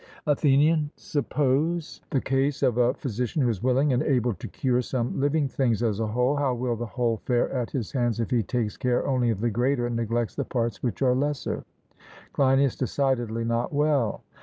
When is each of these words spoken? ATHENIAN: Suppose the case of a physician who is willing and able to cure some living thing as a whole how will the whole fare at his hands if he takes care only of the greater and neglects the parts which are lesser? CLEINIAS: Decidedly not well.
ATHENIAN: 0.25 0.89
Suppose 0.95 2.01
the 2.09 2.21
case 2.21 2.63
of 2.63 2.79
a 2.79 2.95
physician 2.95 3.43
who 3.43 3.49
is 3.49 3.61
willing 3.61 3.93
and 3.93 4.01
able 4.01 4.33
to 4.33 4.47
cure 4.47 4.81
some 4.81 5.19
living 5.19 5.47
thing 5.47 5.73
as 5.73 5.99
a 5.99 6.07
whole 6.07 6.35
how 6.37 6.55
will 6.55 6.75
the 6.75 6.87
whole 6.87 7.17
fare 7.17 7.51
at 7.51 7.69
his 7.69 7.91
hands 7.91 8.19
if 8.19 8.31
he 8.31 8.41
takes 8.41 8.77
care 8.77 9.05
only 9.05 9.29
of 9.29 9.41
the 9.41 9.51
greater 9.51 9.85
and 9.85 9.95
neglects 9.95 10.33
the 10.33 10.43
parts 10.43 10.81
which 10.81 11.03
are 11.03 11.13
lesser? 11.13 11.65
CLEINIAS: 12.33 12.75
Decidedly 12.77 13.45
not 13.45 13.71
well. 13.71 14.23